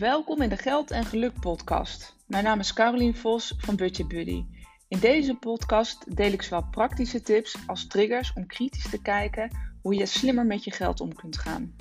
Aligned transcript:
Welkom 0.00 0.42
in 0.42 0.48
de 0.48 0.56
Geld 0.56 0.90
en 0.90 1.04
Geluk 1.04 1.40
podcast. 1.40 2.16
Mijn 2.26 2.44
naam 2.44 2.58
is 2.58 2.72
Carolien 2.72 3.16
Vos 3.16 3.54
van 3.58 3.76
Budget 3.76 4.08
Buddy. 4.08 4.44
In 4.88 4.98
deze 4.98 5.34
podcast 5.34 6.16
deel 6.16 6.32
ik 6.32 6.42
zowel 6.42 6.68
praktische 6.70 7.20
tips 7.20 7.56
als 7.66 7.86
triggers 7.86 8.32
om 8.32 8.46
kritisch 8.46 8.90
te 8.90 9.02
kijken 9.02 9.50
hoe 9.82 9.94
je 9.94 10.06
slimmer 10.06 10.46
met 10.46 10.64
je 10.64 10.70
geld 10.70 11.00
om 11.00 11.14
kunt 11.14 11.38
gaan. 11.38 11.76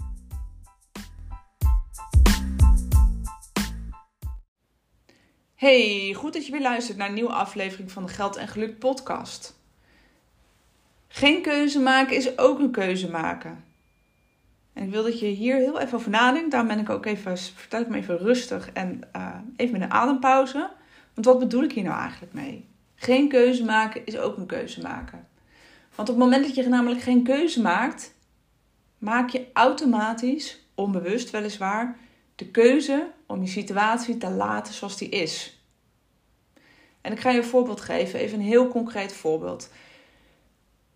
Hey, 5.55 6.13
goed 6.17 6.33
dat 6.33 6.45
je 6.45 6.51
weer 6.51 6.61
luistert 6.61 6.97
naar 6.97 7.07
een 7.07 7.13
nieuwe 7.13 7.33
aflevering 7.33 7.91
van 7.91 8.05
de 8.05 8.13
Geld 8.13 8.35
en 8.35 8.47
Geluk 8.47 8.79
podcast. 8.79 9.59
Geen 11.07 11.41
keuze 11.41 11.79
maken 11.79 12.15
is 12.15 12.37
ook 12.37 12.59
een 12.59 12.71
keuze 12.71 13.09
maken. 13.09 13.63
En 14.73 14.83
ik 14.83 14.91
wil 14.91 15.03
dat 15.03 15.19
je 15.19 15.25
hier 15.25 15.55
heel 15.55 15.79
even 15.79 15.97
over 15.97 16.09
nadenkt. 16.09 16.51
Daarom 16.51 16.69
ben 16.69 16.79
ik 16.79 16.89
ook 16.89 17.05
even, 17.05 17.37
vertel 17.37 17.81
ik 17.81 17.87
me 17.87 17.97
even 17.97 18.17
rustig 18.17 18.71
en 18.71 19.01
uh, 19.15 19.35
even 19.55 19.73
met 19.73 19.81
een 19.81 19.91
adempauze. 19.91 20.69
Want 21.13 21.25
wat 21.25 21.39
bedoel 21.39 21.63
ik 21.63 21.71
hier 21.71 21.83
nou 21.83 21.99
eigenlijk 21.99 22.33
mee? 22.33 22.67
Geen 22.95 23.29
keuze 23.29 23.65
maken 23.65 24.05
is 24.05 24.17
ook 24.17 24.37
een 24.37 24.45
keuze 24.45 24.81
maken. 24.81 25.27
Want 25.95 26.09
op 26.09 26.15
het 26.15 26.23
moment 26.23 26.45
dat 26.45 26.55
je 26.55 26.69
namelijk 26.69 27.01
geen 27.01 27.23
keuze 27.23 27.61
maakt, 27.61 28.13
maak 28.97 29.29
je 29.29 29.47
automatisch, 29.53 30.65
onbewust 30.75 31.29
weliswaar, 31.29 31.97
de 32.35 32.47
keuze 32.47 33.11
om 33.25 33.41
je 33.41 33.47
situatie 33.47 34.17
te 34.17 34.29
laten 34.29 34.73
zoals 34.73 34.97
die 34.97 35.09
is. 35.09 35.63
En 37.01 37.11
ik 37.11 37.19
ga 37.19 37.29
je 37.29 37.37
een 37.37 37.43
voorbeeld 37.43 37.81
geven, 37.81 38.19
even 38.19 38.39
een 38.39 38.45
heel 38.45 38.67
concreet 38.67 39.13
voorbeeld 39.13 39.69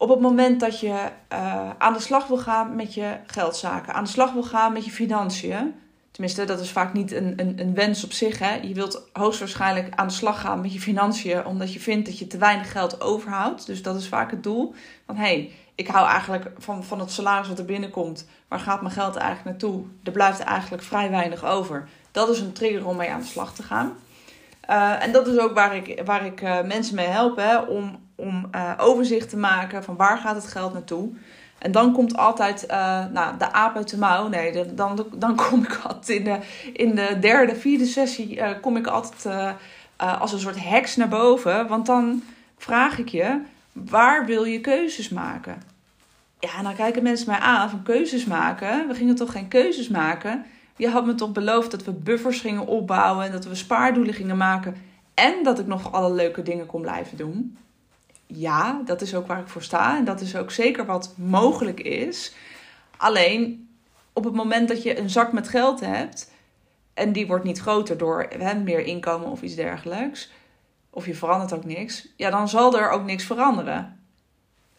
op 0.04 0.10
het 0.10 0.20
moment 0.20 0.60
dat 0.60 0.80
je 0.80 1.10
uh, 1.34 1.70
aan 1.78 1.94
de 1.94 2.00
slag 2.00 2.28
wil 2.28 2.38
gaan 2.38 2.76
met 2.76 2.94
je 2.94 3.18
geldzaken, 3.26 3.94
aan 3.94 4.04
de 4.04 4.10
slag 4.10 4.34
wil 4.34 4.44
gaan 4.44 4.74
met 4.74 4.86
je 4.86 4.92
financiën. 4.92 5.76
Tenminste, 6.12 6.46
dat 6.46 6.60
is 6.60 6.72
vaak 6.72 6.94
niet 6.94 7.12
een, 7.12 7.34
een, 7.36 7.60
een 7.60 7.74
wens 7.74 8.04
op 8.04 8.12
zich. 8.12 8.40
Hè? 8.40 8.54
Je 8.54 8.74
wilt 8.74 9.10
hoogstwaarschijnlijk 9.14 9.96
aan 9.96 10.08
de 10.08 10.14
slag 10.14 10.42
gaan 10.42 10.62
met 10.62 10.74
je 10.74 10.80
financiën, 10.80 11.46
omdat 11.46 11.74
je 11.74 11.80
vindt 11.80 12.06
dat 12.06 12.20
je 12.20 12.28
te 12.28 12.38
weinig 12.38 12.72
geld 12.72 13.02
overhoudt. 13.02 13.66
Dus 13.66 13.82
dat 13.82 13.96
is 13.96 14.08
vaak 14.08 14.32
het 14.32 14.44
doel. 14.44 14.74
Van 15.06 15.16
hé, 15.16 15.24
hey, 15.24 15.52
ik 15.76 15.88
hou 15.88 16.08
eigenlijk 16.08 16.52
van, 16.58 16.84
van 16.84 17.00
het 17.00 17.12
salaris 17.12 17.48
wat 17.48 17.60
er 17.60 17.66
binnenkomt. 17.66 18.28
Waar 18.48 18.60
gaat 18.60 18.82
mijn 18.82 18.94
geld 18.94 19.16
eigenlijk 19.16 19.46
naartoe? 19.46 19.84
Er 20.04 20.12
blijft 20.12 20.40
eigenlijk 20.40 20.84
vrij 20.84 21.10
weinig 21.10 21.46
over. 21.46 21.90
Dat 22.12 22.30
is 22.30 22.40
een 22.40 22.54
trigger 22.54 22.88
om 22.88 22.96
mee 22.96 23.12
aan 23.12 23.22
de 23.22 23.26
slag 23.26 23.54
te 23.56 23.64
gaan. 23.64 23.94
Uh, 24.70 25.04
en 25.04 25.12
dat 25.12 25.28
is 25.28 25.38
ook 25.38 25.54
waar 25.54 25.76
ik, 25.76 26.02
waar 26.06 26.26
ik 26.26 26.42
uh, 26.42 26.62
mensen 26.62 26.96
mee 26.96 27.08
help. 27.08 27.38
Hè, 27.38 27.58
om 27.58 28.03
om 28.24 28.48
uh, 28.56 28.72
overzicht 28.78 29.30
te 29.30 29.38
maken 29.38 29.84
van 29.84 29.96
waar 29.96 30.18
gaat 30.18 30.36
het 30.36 30.48
geld 30.48 30.74
naartoe. 30.74 31.10
En 31.58 31.72
dan 31.72 31.94
komt 31.94 32.18
altijd 32.18 32.66
uh, 32.72 33.06
nou, 33.12 33.38
de 33.38 33.52
aap 33.52 33.76
uit 33.76 33.90
de 33.90 33.98
mouw. 33.98 34.28
Nee, 34.28 34.74
dan, 34.74 35.06
dan 35.16 35.36
kom 35.36 35.64
ik 35.64 35.80
altijd 35.84 36.10
in 36.10 36.24
de, 36.24 36.38
in 36.74 36.96
de 36.96 37.18
derde, 37.20 37.56
vierde 37.56 37.86
sessie 37.86 38.36
uh, 38.36 38.50
kom 38.62 38.78
ik 38.78 38.88
altijd 38.88 39.56
als 40.20 40.34
een 40.34 40.40
soort 40.40 40.64
heks 40.64 40.96
naar 40.96 41.08
boven. 41.08 41.68
Want 41.68 41.86
dan 41.86 42.24
vraag 42.58 42.98
ik 42.98 43.08
je, 43.08 43.42
waar 43.72 44.26
wil 44.26 44.44
je 44.44 44.62
keuzes 44.62 45.10
maken? 45.10 45.62
Ja, 46.40 46.58
en 46.58 46.64
dan 46.64 46.76
kijken 46.76 47.04
mensen 47.04 47.30
mij 47.30 47.40
aan 47.40 47.70
van 47.70 47.84
keuzes 47.84 48.26
maken. 48.26 48.88
We 48.88 48.94
gingen 48.96 49.16
toch 49.16 49.32
geen 49.32 49.48
keuzes 49.48 49.88
maken? 49.88 50.46
Je 50.76 50.90
had 50.90 51.06
me 51.06 51.16
toch 51.16 51.32
beloofd 51.32 51.72
dat 51.72 51.84
we 51.84 51.92
buffers 51.92 52.40
gingen 52.40 52.68
opbouwen 52.68 53.26
en 53.26 53.32
dat 53.32 53.46
we 53.46 53.56
spaardoelen 53.56 54.14
gingen 54.14 54.38
maken. 54.38 54.76
En 55.14 55.44
dat 55.44 55.60
ik 55.60 55.68
nog 55.68 55.92
alle 55.92 56.14
leuke 56.14 56.42
dingen 56.42 56.66
kon 56.66 56.82
blijven 56.82 57.18
doen 57.18 57.58
ja, 58.34 58.82
dat 58.86 59.02
is 59.02 59.16
ook 59.16 59.28
waar 59.28 59.40
ik 59.40 59.48
voor 59.48 59.64
sta. 59.64 59.98
En 59.98 60.06
dat 60.06 60.22
is 60.22 60.36
ook 60.36 60.52
zeker 60.52 60.86
wat 60.86 61.14
mogelijk 61.18 61.80
is. 61.80 62.36
Alleen 62.98 63.70
op 64.14 64.24
het 64.24 64.34
moment 64.34 64.68
dat 64.68 64.84
je 64.84 65.00
een 65.00 65.10
zak 65.10 65.32
met 65.32 65.48
geld 65.48 65.80
hebt. 65.80 66.32
En 66.94 67.12
die 67.12 67.28
wordt 67.28 67.44
niet 67.44 67.60
groter 67.60 67.98
door 67.98 68.28
hè, 68.38 68.54
meer 68.54 68.86
inkomen 68.86 69.30
of 69.30 69.42
iets 69.42 69.56
dergelijks. 69.56 70.32
Of 70.90 71.06
je 71.06 71.16
verandert 71.16 71.54
ook 71.54 71.66
niks. 71.66 72.08
Ja, 72.16 72.30
dan 72.30 72.50
zal 72.50 72.80
er 72.80 72.90
ook 72.90 73.06
niks 73.06 73.24
veranderen. 73.24 74.00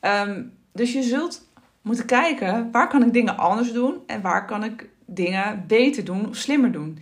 Um, 0.00 0.52
dus 0.72 0.92
je 0.92 1.02
zult 1.02 1.48
moeten 1.82 2.06
kijken 2.06 2.70
waar 2.70 2.88
kan 2.88 3.02
ik 3.04 3.12
dingen 3.12 3.36
anders 3.36 3.72
doen. 3.72 4.02
En 4.06 4.20
waar 4.20 4.46
kan 4.46 4.64
ik 4.64 4.88
dingen 5.06 5.64
beter 5.66 6.04
doen 6.04 6.28
of 6.28 6.36
slimmer 6.36 6.72
doen. 6.72 6.98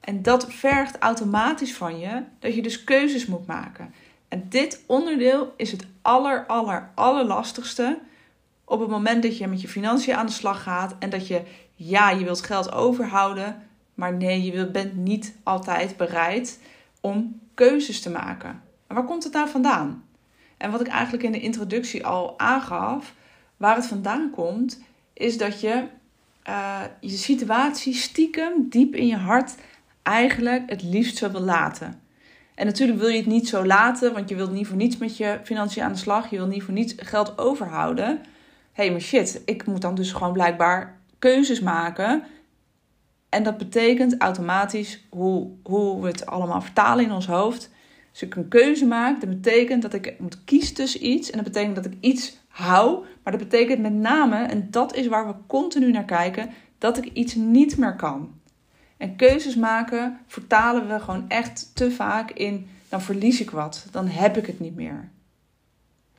En 0.00 0.22
dat 0.22 0.52
vergt 0.52 0.98
automatisch 0.98 1.74
van 1.74 1.98
je 1.98 2.22
dat 2.38 2.54
je 2.54 2.62
dus 2.62 2.84
keuzes 2.84 3.26
moet 3.26 3.46
maken. 3.46 3.94
En 4.28 4.46
dit 4.48 4.82
onderdeel 4.86 5.54
is 5.56 5.70
het 5.70 5.86
aller, 6.02 6.46
aller, 6.46 6.90
allerlastigste 6.94 7.98
op 8.64 8.80
het 8.80 8.88
moment 8.88 9.22
dat 9.22 9.38
je 9.38 9.46
met 9.46 9.60
je 9.60 9.68
financiën 9.68 10.14
aan 10.14 10.26
de 10.26 10.32
slag 10.32 10.62
gaat 10.62 10.94
en 10.98 11.10
dat 11.10 11.26
je, 11.26 11.42
ja, 11.74 12.10
je 12.10 12.24
wilt 12.24 12.42
geld 12.42 12.72
overhouden, 12.72 13.62
maar 13.94 14.14
nee, 14.14 14.42
je 14.42 14.66
bent 14.66 14.96
niet 14.96 15.36
altijd 15.42 15.96
bereid 15.96 16.60
om 17.00 17.40
keuzes 17.54 18.00
te 18.00 18.10
maken. 18.10 18.62
Waar 18.86 19.04
komt 19.04 19.24
het 19.24 19.32
nou 19.32 19.48
vandaan? 19.48 20.04
En 20.56 20.70
wat 20.70 20.80
ik 20.80 20.86
eigenlijk 20.86 21.22
in 21.22 21.32
de 21.32 21.40
introductie 21.40 22.06
al 22.06 22.38
aangaf, 22.38 23.14
waar 23.56 23.76
het 23.76 23.86
vandaan 23.86 24.30
komt, 24.30 24.80
is 25.12 25.38
dat 25.38 25.60
je 25.60 25.84
uh, 26.48 26.80
je 27.00 27.16
situatie 27.16 27.94
stiekem 27.94 28.68
diep 28.68 28.94
in 28.94 29.06
je 29.06 29.16
hart 29.16 29.54
eigenlijk 30.02 30.70
het 30.70 30.82
liefst 30.82 31.16
zou 31.16 31.32
wil 31.32 31.40
laten. 31.40 32.00
En 32.56 32.66
natuurlijk 32.66 32.98
wil 32.98 33.08
je 33.08 33.16
het 33.16 33.26
niet 33.26 33.48
zo 33.48 33.66
laten, 33.66 34.12
want 34.12 34.28
je 34.28 34.34
wilt 34.34 34.52
niet 34.52 34.66
voor 34.66 34.76
niets 34.76 34.96
met 34.96 35.16
je 35.16 35.40
financiën 35.44 35.82
aan 35.82 35.92
de 35.92 35.98
slag. 35.98 36.30
Je 36.30 36.36
wilt 36.36 36.48
niet 36.48 36.62
voor 36.62 36.74
niets 36.74 36.94
geld 36.96 37.38
overhouden. 37.38 38.06
Hé, 38.72 38.82
hey, 38.82 38.90
maar 38.90 39.00
shit, 39.00 39.42
ik 39.44 39.66
moet 39.66 39.80
dan 39.80 39.94
dus 39.94 40.12
gewoon 40.12 40.32
blijkbaar 40.32 41.00
keuzes 41.18 41.60
maken. 41.60 42.22
En 43.28 43.42
dat 43.42 43.58
betekent 43.58 44.16
automatisch 44.18 45.06
hoe, 45.10 45.50
hoe 45.62 46.00
we 46.00 46.06
het 46.06 46.26
allemaal 46.26 46.60
vertalen 46.60 47.04
in 47.04 47.12
ons 47.12 47.26
hoofd. 47.26 47.70
Als 48.10 48.22
ik 48.22 48.34
een 48.34 48.48
keuze 48.48 48.86
maak, 48.86 49.20
dat 49.20 49.28
betekent 49.28 49.82
dat 49.82 49.94
ik 49.94 50.14
moet 50.18 50.44
kiezen 50.44 50.74
tussen 50.74 51.06
iets. 51.06 51.30
En 51.30 51.36
dat 51.36 51.52
betekent 51.52 51.76
dat 51.76 51.84
ik 51.84 51.96
iets 52.00 52.38
hou. 52.48 53.04
Maar 53.22 53.32
dat 53.32 53.48
betekent 53.48 53.80
met 53.80 53.92
name, 53.92 54.36
en 54.36 54.70
dat 54.70 54.94
is 54.94 55.06
waar 55.06 55.26
we 55.26 55.34
continu 55.46 55.90
naar 55.90 56.04
kijken, 56.04 56.50
dat 56.78 56.96
ik 56.96 57.04
iets 57.12 57.34
niet 57.34 57.76
meer 57.76 57.96
kan. 57.96 58.40
En 58.96 59.16
keuzes 59.16 59.54
maken 59.54 60.18
vertalen 60.26 60.88
we 60.88 61.00
gewoon 61.00 61.24
echt 61.28 61.70
te 61.74 61.90
vaak 61.90 62.30
in 62.30 62.68
dan 62.88 63.02
verlies 63.02 63.40
ik 63.40 63.50
wat, 63.50 63.86
dan 63.90 64.08
heb 64.08 64.36
ik 64.36 64.46
het 64.46 64.60
niet 64.60 64.76
meer. 64.76 65.08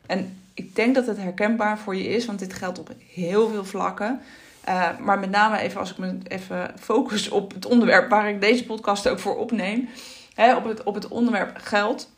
En 0.05 0.39
ik 0.53 0.75
denk 0.75 0.95
dat 0.95 1.07
het 1.07 1.17
herkenbaar 1.17 1.79
voor 1.79 1.95
je 1.95 2.07
is, 2.07 2.25
want 2.25 2.39
dit 2.39 2.53
geldt 2.53 2.79
op 2.79 2.91
heel 3.13 3.49
veel 3.49 3.65
vlakken. 3.65 4.21
Uh, 4.69 4.97
maar 4.99 5.19
met 5.19 5.29
name 5.29 5.57
even 5.57 5.79
als 5.79 5.91
ik 5.91 5.97
me 5.97 6.17
even 6.27 6.73
focus 6.79 7.29
op 7.29 7.53
het 7.53 7.65
onderwerp 7.65 8.09
waar 8.09 8.29
ik 8.29 8.41
deze 8.41 8.65
podcast 8.65 9.07
ook 9.07 9.19
voor 9.19 9.37
opneem. 9.37 9.89
Hè, 10.33 10.55
op, 10.55 10.63
het, 10.63 10.83
op 10.83 10.93
het 10.93 11.07
onderwerp 11.07 11.57
geld. 11.61 12.09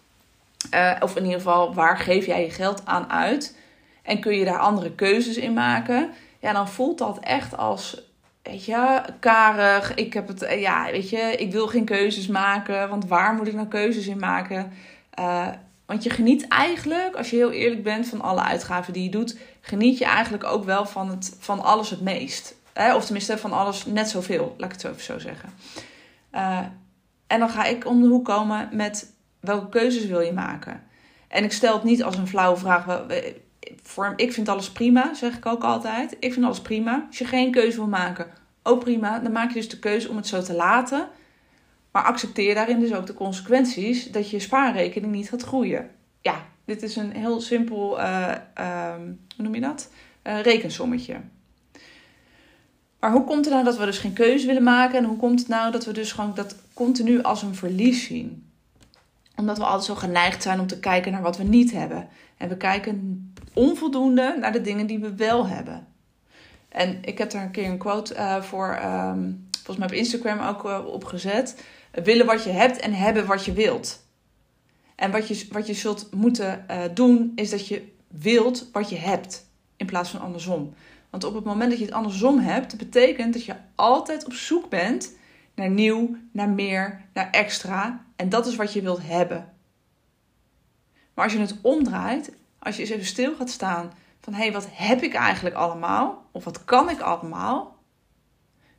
Uh, 0.74 0.96
of 1.00 1.16
in 1.16 1.24
ieder 1.24 1.38
geval, 1.38 1.74
waar 1.74 1.97
geef 1.97 2.26
jij 2.26 2.44
je 2.44 2.50
geld 2.50 2.81
aan 2.86 3.09
uit? 3.09 3.58
En 4.03 4.20
kun 4.20 4.38
je 4.38 4.46
daar 4.46 4.59
andere 4.59 4.91
keuzes 4.91 5.38
in 5.38 5.53
maken? 5.53 6.09
Ja, 6.40 6.53
dan 6.53 6.70
voelt 6.70 6.97
dat 6.97 7.20
echt 7.20 7.58
als 7.58 8.02
weet 8.44 8.66
je, 8.66 9.02
karig. 9.20 9.94
Ik 9.94 10.14
heb 10.14 10.28
het, 10.28 10.42
eh, 10.42 10.62
ja, 10.62 10.92
weet 10.92 11.10
je, 11.10 11.36
ik 11.38 11.52
wil 11.52 11.68
geen 11.68 11.86
keuzes 11.86 12.28
maken. 12.28 12.90
Want 12.90 13.08
waar 13.08 13.34
moet 13.34 13.48
ik 13.48 13.54
nou 13.54 13.68
keuzes 13.68 14.08
in 14.08 14.20
maken? 14.20 14.72
Uh, 15.20 15.48
want 15.86 16.04
je 16.04 16.10
geniet 16.10 16.48
eigenlijk, 16.48 17.16
als 17.16 17.30
je 17.30 17.36
heel 17.36 17.52
eerlijk 17.52 17.84
bent 17.84 18.08
van 18.08 18.22
alle 18.22 18.42
uitgaven 18.42 18.94
die 18.94 19.04
je 19.04 19.10
doet, 19.10 19.38
geniet 19.62 19.98
je 19.98 20.06
eigenlijk 20.06 20.44
ook 20.44 20.64
wel 20.64 20.86
van, 20.86 21.10
het, 21.10 21.36
van 21.40 21.64
alles 21.64 21.90
het 21.90 22.02
meest. 22.02 22.56
Hè? 22.74 22.96
Of 22.96 23.04
tenminste 23.04 23.38
van 23.38 23.54
alles 23.54 23.86
net 23.86 24.10
zoveel, 24.10 24.56
laat 24.58 24.74
ik 24.74 24.82
het 24.82 24.92
even 24.92 25.04
zo 25.04 25.20
zeggen. 25.20 25.50
Uh, 26.32 26.60
en 27.28 27.40
dan 27.40 27.50
ga 27.50 27.66
ik 27.66 27.86
om 27.86 28.02
de 28.02 28.08
hoek 28.08 28.26
komen 28.26 28.70
met 28.72 29.14
welke 29.40 29.70
keuzes 29.70 30.06
wil 30.06 30.20
je 30.20 30.34
maken? 30.34 30.84
En 31.28 31.44
ik 31.44 31.52
stel 31.52 31.74
het 31.74 31.84
niet 31.84 32.04
als 32.04 32.18
een 32.18 32.28
flauwe 32.28 32.58
vraag 32.58 32.86
ik 34.16 34.34
vind 34.34 34.50
alles 34.50 34.72
prima, 34.72 35.14
zeg 35.14 35.38
ik 35.38 35.46
ook 35.46 35.64
altijd. 35.64 36.16
Ik 36.20 36.34
vind 36.34 36.46
alles 36.46 36.61
prima. 36.61 37.05
Als 37.08 37.17
je 37.17 37.26
geen 37.26 37.52
keuze 37.52 37.78
wil 37.78 37.88
maken, 37.88 38.28
ook 38.64 38.79
prima. 38.79 39.20
Dan 39.20 39.32
maak 39.32 39.47
je 39.47 39.55
dus 39.55 39.70
de 39.70 39.79
keuze 39.79 40.09
om 40.09 40.16
het 40.16 40.28
zo 40.28 40.41
te 40.41 40.53
laten. 40.53 41.08
Maar 41.91 42.03
accepteer 42.03 42.55
daarin 42.55 42.79
dus 42.79 42.94
ook 42.94 43.05
de 43.05 43.14
consequenties 43.14 44.11
dat 44.11 44.29
je 44.29 44.40
spaarrekening 44.40 45.11
niet 45.11 45.29
gaat 45.29 45.41
groeien. 45.41 45.90
Ja, 46.22 46.46
dit 46.66 46.84
is 46.84 46.96
een 46.96 47.11
heel 47.11 47.41
simpel, 47.41 47.99
uh, 47.99 48.32
uh, 48.59 48.96
hoe 49.35 49.44
noem 49.44 49.55
je 49.55 49.61
dat? 49.61 49.90
Uh, 50.23 50.41
rekensommetje. 50.41 51.16
Maar 52.99 53.11
hoe 53.11 53.23
komt 53.23 53.46
het 53.46 53.53
nou 53.53 53.66
dat 53.66 53.78
we 53.78 53.85
dus 53.85 53.97
geen 53.97 54.14
keuze 54.14 54.46
willen 54.46 54.64
maken? 54.64 54.97
En 54.97 55.05
hoe 55.05 55.17
komt 55.17 55.40
het 55.40 55.47
nou 55.47 55.72
dat 55.72 55.85
we 55.85 55.91
dus 55.91 56.11
gewoon 56.11 56.34
dat 56.35 56.55
continu 56.73 57.22
als 57.22 57.41
een 57.41 57.55
verlies 57.55 58.05
zien? 58.05 58.49
Omdat 59.35 59.58
we 59.58 59.64
altijd 59.64 59.84
zo 59.84 59.96
geneigd 59.96 60.44
zijn 60.44 60.59
om 60.59 60.67
te 60.67 60.79
kijken 60.79 61.11
naar 61.11 61.22
wat 61.22 61.38
we 61.38 61.44
niet 61.44 61.72
hebben. 61.72 62.08
En 62.38 62.49
we 62.49 62.58
kijken 62.58 63.34
onvoldoende 63.53 64.35
naar 64.40 64.51
de 64.51 64.61
dingen 64.61 64.87
die 64.87 64.99
we 64.99 65.16
wel 65.16 65.47
hebben. 65.47 65.87
En 66.69 66.97
ik 67.01 67.17
heb 67.17 67.31
daar 67.31 67.43
een 67.43 67.51
keer 67.51 67.69
een 67.69 67.78
quote 67.78 68.16
uh, 68.16 68.41
voor, 68.41 68.79
um, 68.84 69.47
volgens 69.51 69.78
mij 69.78 69.87
op 69.87 69.93
Instagram 69.93 70.40
ook 70.40 70.66
uh, 70.66 70.85
op 70.85 71.03
gezet. 71.03 71.63
Willen 71.91 72.25
wat 72.25 72.43
je 72.43 72.49
hebt 72.49 72.79
en 72.79 72.93
hebben 72.93 73.25
wat 73.25 73.46
je 73.46 73.53
wilt. 73.53 74.07
En 74.96 75.11
wat 75.11 75.28
je, 75.28 75.47
wat 75.51 75.67
je 75.67 75.73
zult 75.73 76.13
moeten 76.13 76.66
uh, 76.72 76.84
doen, 76.93 77.31
is 77.35 77.49
dat 77.49 77.67
je 77.67 77.87
wilt 78.07 78.69
wat 78.72 78.90
je 78.90 78.97
hebt. 78.97 79.47
In 79.75 79.85
plaats 79.85 80.09
van 80.09 80.22
andersom. 80.22 80.73
Want 81.09 81.23
op 81.23 81.34
het 81.34 81.43
moment 81.43 81.69
dat 81.69 81.79
je 81.79 81.85
het 81.85 81.93
andersom 81.93 82.40
hebt, 82.40 82.78
betekent 82.78 83.34
dat 83.34 83.46
je 83.46 83.55
altijd 83.75 84.25
op 84.25 84.34
zoek 84.34 84.69
bent 84.69 85.16
naar 85.55 85.69
nieuw, 85.69 86.16
naar 86.31 86.49
meer, 86.49 87.01
naar 87.13 87.29
extra. 87.29 88.05
En 88.16 88.29
dat 88.29 88.47
is 88.47 88.55
wat 88.55 88.73
je 88.73 88.81
wilt 88.81 89.01
hebben. 89.03 89.53
Maar 91.13 91.23
als 91.23 91.34
je 91.34 91.40
het 91.40 91.55
omdraait, 91.61 92.31
als 92.59 92.76
je 92.76 92.82
eens 92.82 92.91
even 92.91 93.06
stil 93.06 93.35
gaat 93.35 93.50
staan 93.50 93.91
van 94.22 94.34
hé, 94.34 94.41
hey, 94.41 94.52
wat 94.52 94.67
heb 94.72 95.02
ik 95.02 95.14
eigenlijk 95.14 95.56
allemaal? 95.56 96.26
Of 96.32 96.44
wat 96.44 96.66
kan 96.66 96.90
ik 96.90 97.00
allemaal? 97.00 97.78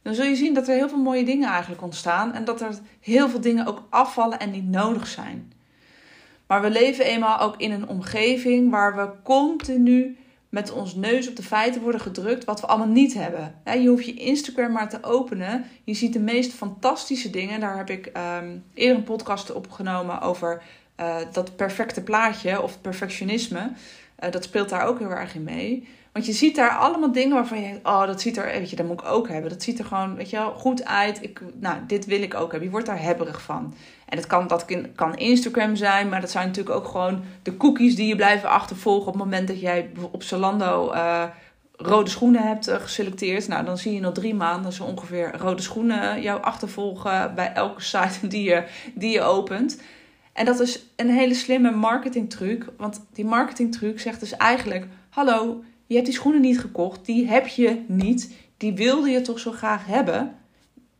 Dan 0.03 0.15
zul 0.15 0.25
je 0.25 0.37
zien 0.37 0.55
dat 0.55 0.69
er 0.69 0.75
heel 0.75 0.88
veel 0.88 1.03
mooie 1.03 1.25
dingen 1.25 1.49
eigenlijk 1.49 1.82
ontstaan 1.82 2.32
en 2.32 2.44
dat 2.44 2.61
er 2.61 2.79
heel 3.00 3.29
veel 3.29 3.41
dingen 3.41 3.67
ook 3.67 3.82
afvallen 3.91 4.38
en 4.38 4.50
niet 4.50 4.69
nodig 4.69 5.06
zijn. 5.06 5.53
Maar 6.47 6.62
we 6.62 6.71
leven 6.71 7.05
eenmaal 7.05 7.41
ook 7.41 7.56
in 7.56 7.73
een 7.73 7.88
omgeving 7.88 8.71
waar 8.71 8.97
we 8.97 9.11
continu 9.23 10.17
met 10.49 10.73
ons 10.73 10.94
neus 10.94 11.29
op 11.29 11.37
de 11.37 11.43
feiten 11.43 11.82
worden 11.82 12.00
gedrukt 12.00 12.44
wat 12.44 12.61
we 12.61 12.67
allemaal 12.67 12.88
niet 12.88 13.15
hebben. 13.15 13.55
Je 13.65 13.88
hoeft 13.88 14.06
je 14.06 14.15
Instagram 14.15 14.73
maar 14.73 14.88
te 14.88 15.03
openen. 15.03 15.65
Je 15.85 15.94
ziet 15.94 16.12
de 16.12 16.21
meest 16.21 16.53
fantastische 16.53 17.31
dingen. 17.31 17.61
Daar 17.61 17.77
heb 17.77 17.91
ik 17.91 18.06
ehm, 18.06 18.56
eerder 18.75 18.97
een 18.97 19.05
podcast 19.05 19.53
opgenomen 19.53 20.21
over 20.21 20.62
uh, 21.00 21.17
dat 21.32 21.56
perfecte 21.56 22.02
plaatje 22.02 22.62
of 22.62 22.81
perfectionisme. 22.81 23.73
Uh, 24.25 24.31
dat 24.31 24.44
speelt 24.44 24.69
daar 24.69 24.87
ook 24.87 24.99
heel 24.99 25.11
erg 25.11 25.35
in 25.35 25.43
mee. 25.43 25.88
Want 26.12 26.26
je 26.26 26.32
ziet 26.32 26.56
daar 26.56 26.70
allemaal 26.70 27.12
dingen 27.12 27.35
waarvan 27.35 27.61
je 27.61 27.64
denkt, 27.64 27.87
oh, 27.87 28.06
dat 28.06 28.20
ziet 28.20 28.37
er, 28.37 28.44
weet 28.44 28.70
je, 28.70 28.76
dat 28.76 28.87
moet 28.87 29.00
ik 29.00 29.06
ook 29.06 29.29
hebben. 29.29 29.50
Dat 29.50 29.62
ziet 29.62 29.79
er 29.79 29.85
gewoon, 29.85 30.14
weet 30.14 30.31
je 30.31 30.37
wel, 30.37 30.52
goed 30.52 30.85
uit. 30.85 31.23
Ik, 31.23 31.41
nou, 31.55 31.76
dit 31.87 32.06
wil 32.06 32.23
ik 32.23 32.35
ook 32.35 32.50
hebben. 32.50 32.62
Je 32.62 32.70
wordt 32.70 32.87
daar 32.87 33.02
hebberig 33.02 33.43
van. 33.43 33.75
En 34.06 34.17
dat 34.17 34.26
kan, 34.26 34.47
dat 34.47 34.67
kan 34.94 35.17
Instagram 35.17 35.76
zijn, 35.76 36.08
maar 36.08 36.20
dat 36.20 36.31
zijn 36.31 36.47
natuurlijk 36.47 36.76
ook 36.76 36.88
gewoon 36.88 37.23
de 37.43 37.56
cookies 37.56 37.96
die 37.96 38.06
je 38.06 38.17
blijven 38.17 38.49
achtervolgen 38.49 39.06
op 39.06 39.14
het 39.14 39.23
moment 39.23 39.49
dat 39.49 39.61
jij 39.61 39.91
op 40.11 40.23
Zalando 40.23 40.93
rode 41.82 42.11
schoenen 42.11 42.43
hebt 42.43 42.70
geselecteerd. 42.70 43.49
Nou, 43.49 43.64
dan 43.64 43.79
zie 43.79 43.94
je 43.94 44.00
nog 44.00 44.14
drie 44.14 44.35
maanden 44.35 44.73
zo 44.73 44.85
ongeveer 44.85 45.37
rode 45.37 45.62
schoenen 45.62 46.23
jou 46.23 46.43
achtervolgen 46.43 47.35
bij 47.35 47.53
elke 47.53 47.82
site 47.82 48.26
die 48.29 48.43
je, 48.43 48.64
die 48.94 49.11
je 49.11 49.23
opent. 49.23 49.79
En 50.41 50.47
dat 50.47 50.61
is 50.61 50.87
een 50.97 51.11
hele 51.11 51.35
slimme 51.35 51.71
marketingtruc. 51.71 52.67
Want 52.77 53.07
die 53.13 53.25
marketingtruc 53.25 54.01
zegt 54.01 54.21
dus 54.21 54.37
eigenlijk: 54.37 54.87
Hallo, 55.11 55.65
je 55.87 55.95
hebt 55.95 56.07
die 56.07 56.15
schoenen 56.15 56.41
niet 56.41 56.61
gekocht, 56.61 57.07
die 57.07 57.29
heb 57.29 57.47
je 57.47 57.85
niet, 57.87 58.33
die 58.57 58.73
wilde 58.73 59.11
je 59.11 59.21
toch 59.21 59.39
zo 59.39 59.53
graag 59.53 59.87
hebben. 59.87 60.35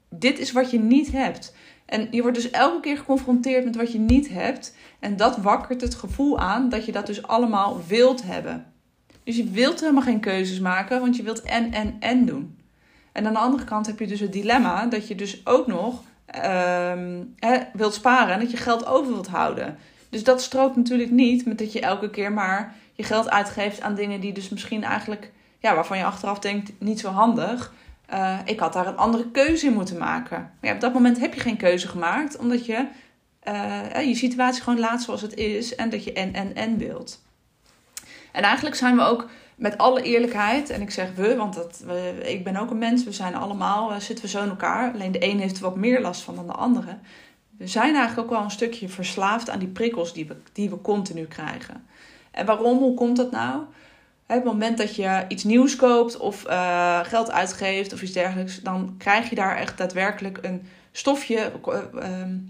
Dit 0.09 0.39
is 0.39 0.53
wat 0.53 0.71
je 0.71 0.79
niet 0.79 1.13
hebt. 1.13 1.55
En 1.87 2.09
je 2.11 2.23
wordt 2.23 2.37
dus 2.37 2.51
elke 2.51 2.81
keer 2.81 2.97
geconfronteerd 2.97 3.65
met 3.65 3.77
wat 3.77 3.93
je 3.93 3.99
niet 3.99 4.29
hebt. 4.29 4.77
En 4.99 5.17
dat 5.17 5.37
wakkert 5.37 5.81
het 5.81 5.95
gevoel 5.95 6.39
aan 6.39 6.69
dat 6.69 6.85
je 6.85 6.93
dat 6.93 7.07
dus 7.07 7.23
allemaal 7.23 7.81
wilt 7.87 8.23
hebben. 8.23 8.73
Dus 9.25 9.37
je 9.37 9.51
wilt 9.51 9.81
helemaal 9.81 10.03
geen 10.03 10.21
keuzes 10.21 10.61
maken, 10.61 11.01
want 11.01 11.17
je 11.17 11.23
wilt 11.23 11.43
en, 11.43 11.73
en, 11.73 11.97
en 12.01 12.25
doen. 12.25 12.59
En 13.13 13.27
aan 13.27 13.33
de 13.33 13.39
andere 13.39 13.65
kant 13.65 13.87
heb 13.87 13.99
je 13.99 14.07
dus 14.07 14.21
het 14.21 14.33
dilemma 14.33 14.87
dat 14.87 15.09
je 15.09 15.15
dus 15.15 15.47
ook 15.47 15.67
nog 15.67 16.03
uh, 16.37 17.57
wilt 17.73 17.95
sparen 17.95 18.35
en 18.35 18.41
dat 18.41 18.51
je 18.51 18.57
geld 18.57 18.87
over 18.87 19.13
wilt 19.13 19.29
houden. 19.29 19.79
Dus 20.11 20.25
dat 20.25 20.43
strookt 20.43 20.77
natuurlijk 20.77 21.11
niet 21.11 21.47
met 21.47 21.59
dat 21.59 21.73
je 21.73 21.81
elke 21.81 22.11
keer 22.11 22.33
maar 22.33 22.75
je 22.95 23.03
geld 23.03 23.31
uitgeeft 23.31 23.81
aan 23.81 23.95
dingen 23.95 24.21
die 24.21 24.33
dus 24.33 24.49
misschien 24.49 24.85
eigenlijk, 24.85 25.33
ja, 25.59 25.75
waarvan 25.75 25.99
je 25.99 26.05
achteraf 26.05 26.39
denkt, 26.39 26.73
niet 26.79 27.01
zo 27.01 27.09
handig. 27.09 27.73
Uh, 28.13 28.39
ik 28.45 28.61
had 28.61 28.73
daar 28.73 28.87
een 28.87 28.97
andere 28.97 29.31
keuze 29.31 29.67
in 29.67 29.73
moeten 29.73 29.99
maken. 29.99 30.51
Maar 30.61 30.75
op 30.75 30.81
dat 30.81 30.93
moment 30.93 31.21
heb 31.21 31.35
je 31.35 31.41
geen 31.41 31.57
keuze 31.57 31.89
gemaakt, 31.89 32.37
omdat 32.37 32.67
je 32.67 32.87
uh, 33.49 34.07
je 34.07 34.15
situatie 34.15 34.63
gewoon 34.63 34.79
laat 34.79 35.03
zoals 35.03 35.23
het 35.23 35.35
is 35.35 35.75
en 35.75 35.91
dat 35.91 36.05
je 36.05 36.13
en, 36.13 36.35
en, 36.35 36.55
en 36.55 36.79
wilt. 36.79 37.23
En 38.33 38.43
eigenlijk 38.43 38.77
zijn 38.77 38.97
we 38.97 39.03
ook 39.03 39.29
met 39.61 39.79
alle 39.79 40.03
eerlijkheid, 40.03 40.71
en 40.71 40.81
ik 40.81 40.91
zeg 40.91 41.15
we, 41.15 41.37
want 41.37 41.55
dat, 41.55 41.85
ik 42.23 42.45
ben 42.45 42.57
ook 42.57 42.71
een 42.71 42.79
mens, 42.79 43.05
we 43.05 43.13
zijn 43.13 43.35
allemaal, 43.35 43.91
uh, 43.91 43.99
zitten 43.99 44.25
we 44.25 44.31
zo 44.31 44.43
in 44.43 44.49
elkaar. 44.49 44.93
Alleen 44.93 45.13
de 45.13 45.25
een 45.25 45.41
heeft 45.41 45.57
er 45.57 45.63
wat 45.63 45.77
meer 45.77 46.01
last 46.01 46.23
van 46.23 46.35
dan 46.35 46.47
de 46.47 46.53
andere. 46.53 46.99
We 47.57 47.67
zijn 47.67 47.95
eigenlijk 47.95 48.27
ook 48.27 48.35
wel 48.35 48.45
een 48.45 48.51
stukje 48.51 48.89
verslaafd 48.89 49.51
aan 49.51 49.59
die 49.59 49.69
prikkels 49.69 50.13
die 50.13 50.27
we, 50.27 50.37
die 50.53 50.71
we 50.71 50.81
continu 50.81 51.25
krijgen. 51.25 51.87
En 52.31 52.47
waarom? 52.47 52.79
Hoe 52.79 52.95
komt 52.95 53.17
dat 53.17 53.31
nou? 53.31 53.59
Op 54.27 54.37
het 54.37 54.45
moment 54.45 54.79
dat 54.79 54.97
je 54.97 55.25
iets 55.29 55.45
nieuws 55.45 55.77
koopt 55.77 56.17
of 56.17 56.47
uh, 56.47 57.01
geld 57.03 57.31
uitgeeft 57.31 57.93
of 57.93 58.03
iets 58.03 58.13
dergelijks, 58.13 58.61
dan 58.61 58.95
krijg 58.99 59.29
je 59.29 59.35
daar 59.35 59.57
echt 59.57 59.79
daadwerkelijk 59.79 60.39
een 60.43 60.67
stofje, 60.93 61.53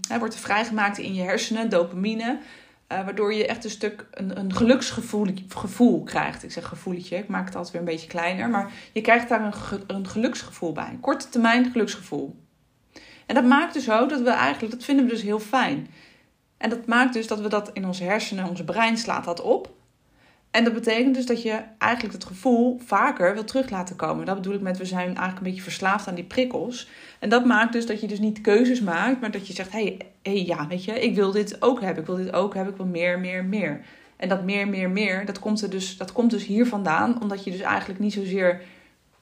uh, 0.09 0.17
wordt 0.17 0.33
er 0.33 0.39
vrijgemaakt 0.39 0.97
in 0.97 1.13
je 1.13 1.21
hersenen, 1.21 1.69
dopamine. 1.69 2.37
Uh, 2.91 3.03
waardoor 3.03 3.33
je 3.33 3.47
echt 3.47 3.63
een 3.63 3.69
stuk 3.69 4.07
een, 4.11 4.39
een 4.39 4.53
geluksgevoel 4.53 5.27
gevoel 5.47 6.03
krijgt. 6.03 6.43
Ik 6.43 6.51
zeg 6.51 6.67
gevoeletje, 6.67 7.17
ik 7.17 7.27
maak 7.27 7.45
het 7.45 7.55
altijd 7.55 7.73
weer 7.73 7.81
een 7.81 7.93
beetje 7.93 8.07
kleiner. 8.07 8.49
Maar 8.49 8.71
je 8.91 9.01
krijgt 9.01 9.29
daar 9.29 9.45
een, 9.45 9.81
een 9.87 10.07
geluksgevoel 10.07 10.71
bij. 10.71 10.87
Een 10.89 10.99
korte 10.99 11.29
termijn 11.29 11.71
geluksgevoel. 11.71 12.35
En 13.25 13.35
dat 13.35 13.45
maakt 13.45 13.73
dus 13.73 13.89
ook 13.89 14.09
dat 14.09 14.21
we 14.21 14.29
eigenlijk, 14.29 14.73
dat 14.73 14.83
vinden 14.83 15.05
we 15.05 15.11
dus 15.11 15.21
heel 15.21 15.39
fijn. 15.39 15.87
En 16.57 16.69
dat 16.69 16.85
maakt 16.85 17.13
dus 17.13 17.27
dat 17.27 17.39
we 17.39 17.49
dat 17.49 17.69
in 17.73 17.85
onze 17.85 18.03
hersenen, 18.03 18.49
onze 18.49 18.63
brein 18.63 18.97
slaat 18.97 19.25
dat 19.25 19.41
op. 19.41 19.69
En 20.51 20.63
dat 20.63 20.73
betekent 20.73 21.15
dus 21.15 21.25
dat 21.25 21.41
je 21.41 21.61
eigenlijk 21.77 22.13
het 22.13 22.25
gevoel 22.25 22.79
vaker 22.85 23.33
wil 23.33 23.43
terug 23.43 23.69
laten 23.69 23.95
komen. 23.95 24.25
Dat 24.25 24.35
bedoel 24.35 24.53
ik 24.53 24.61
met 24.61 24.77
we 24.77 24.85
zijn 24.85 25.05
eigenlijk 25.05 25.37
een 25.37 25.43
beetje 25.43 25.61
verslaafd 25.61 26.07
aan 26.07 26.15
die 26.15 26.23
prikkels. 26.23 26.89
En 27.19 27.29
dat 27.29 27.45
maakt 27.45 27.73
dus 27.73 27.85
dat 27.85 28.01
je 28.01 28.07
dus 28.07 28.19
niet 28.19 28.41
keuzes 28.41 28.81
maakt, 28.81 29.21
maar 29.21 29.31
dat 29.31 29.47
je 29.47 29.53
zegt: 29.53 29.71
hé, 29.71 29.83
hey, 29.83 29.97
hey, 30.21 30.45
ja, 30.45 30.67
weet 30.67 30.83
je, 30.83 31.01
ik 31.01 31.15
wil 31.15 31.31
dit 31.31 31.61
ook 31.61 31.81
hebben. 31.81 31.99
Ik 31.99 32.05
wil 32.05 32.15
dit 32.15 32.33
ook 32.33 32.53
hebben. 32.53 32.73
Ik 32.73 32.79
wil 32.79 32.89
meer, 32.89 33.19
meer, 33.19 33.45
meer. 33.45 33.81
En 34.15 34.29
dat 34.29 34.43
meer, 34.43 34.67
meer, 34.67 34.89
meer, 34.89 35.25
dat 35.25 35.39
komt, 35.39 35.61
er 35.61 35.69
dus, 35.69 35.97
dat 35.97 36.11
komt 36.11 36.31
dus 36.31 36.45
hier 36.45 36.65
vandaan, 36.65 37.21
omdat 37.21 37.43
je 37.43 37.51
dus 37.51 37.59
eigenlijk 37.59 37.99
niet 37.99 38.13
zozeer 38.13 38.61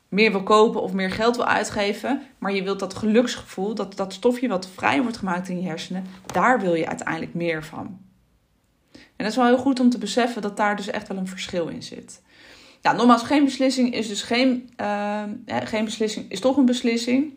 meer 0.07 0.31
wil 0.31 0.43
kopen 0.43 0.81
of 0.81 0.93
meer 0.93 1.11
geld 1.11 1.35
wil 1.35 1.45
uitgeven, 1.45 2.21
maar 2.37 2.53
je 2.53 2.63
wilt 2.63 2.79
dat 2.79 2.93
geluksgevoel, 2.93 3.75
dat, 3.75 3.97
dat 3.97 4.13
stofje 4.13 4.47
wat 4.47 4.67
vrij 4.67 5.01
wordt 5.01 5.17
gemaakt 5.17 5.49
in 5.49 5.61
je 5.61 5.67
hersenen, 5.67 6.05
daar 6.25 6.59
wil 6.59 6.73
je 6.73 6.87
uiteindelijk 6.87 7.33
meer 7.33 7.63
van. 7.63 8.08
En 9.19 9.25
dat 9.25 9.33
is 9.33 9.35
wel 9.35 9.45
heel 9.47 9.57
goed 9.57 9.79
om 9.79 9.89
te 9.89 9.97
beseffen 9.97 10.41
dat 10.41 10.57
daar 10.57 10.75
dus 10.75 10.89
echt 10.89 11.07
wel 11.07 11.17
een 11.17 11.27
verschil 11.27 11.67
in 11.67 11.83
zit. 11.83 12.21
Ja, 12.81 12.91
nogmaals, 12.91 13.23
geen 13.23 13.43
beslissing 13.43 13.93
is 13.93 14.07
dus 14.07 14.21
geen, 14.21 14.69
uh, 14.81 15.23
geen 15.45 15.85
beslissing, 15.85 16.31
is 16.31 16.39
toch 16.39 16.57
een 16.57 16.65
beslissing. 16.65 17.33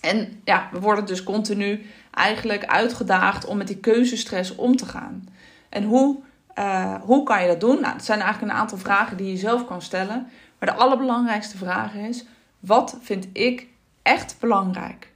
En 0.00 0.40
ja, 0.44 0.68
we 0.72 0.80
worden 0.80 1.06
dus 1.06 1.22
continu 1.22 1.86
eigenlijk 2.10 2.66
uitgedaagd 2.66 3.46
om 3.46 3.56
met 3.56 3.66
die 3.66 3.76
keuzestress 3.76 4.54
om 4.54 4.76
te 4.76 4.86
gaan. 4.86 5.28
En 5.68 5.84
hoe, 5.84 6.18
uh, 6.58 6.94
hoe 7.02 7.22
kan 7.22 7.42
je 7.42 7.48
dat 7.48 7.60
doen? 7.60 7.80
Nou, 7.80 7.94
het 7.94 8.04
zijn 8.04 8.20
eigenlijk 8.20 8.52
een 8.52 8.58
aantal 8.58 8.78
vragen 8.78 9.16
die 9.16 9.30
je 9.30 9.36
zelf 9.36 9.66
kan 9.66 9.82
stellen. 9.82 10.28
Maar 10.58 10.68
de 10.68 10.80
allerbelangrijkste 10.80 11.56
vraag 11.56 11.94
is: 11.94 12.24
wat 12.58 12.98
vind 13.00 13.28
ik 13.32 13.66
echt 14.02 14.36
belangrijk? 14.40 15.12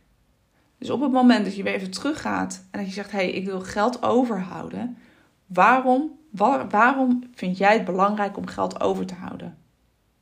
Dus 0.79 0.91
op 0.91 1.01
het 1.01 1.13
moment 1.13 1.45
dat 1.45 1.57
je 1.57 1.63
weer 1.63 1.75
even 1.75 1.91
teruggaat 1.91 2.65
en 2.71 2.79
dat 2.79 2.89
je 2.89 2.95
zegt: 2.95 3.11
hé, 3.11 3.19
hey, 3.19 3.31
ik 3.31 3.45
wil 3.45 3.61
geld 3.61 4.03
overhouden. 4.03 4.97
Waarom, 5.47 6.19
waarom 6.71 7.25
vind 7.35 7.59
jij 7.59 7.73
het 7.73 7.85
belangrijk 7.85 8.37
om 8.37 8.47
geld 8.47 8.81
over 8.81 9.07
te 9.07 9.15
houden? 9.15 9.57